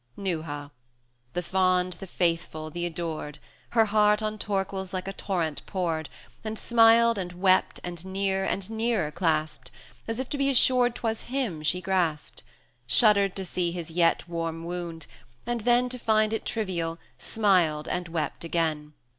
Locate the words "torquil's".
4.39-4.95